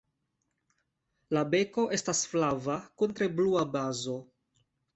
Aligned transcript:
La 1.37 1.43
beko 1.51 1.85
estas 1.99 2.23
flava 2.33 2.81
kun 3.03 3.17
tre 3.21 3.31
blua 3.39 3.69
bazo. 3.79 4.21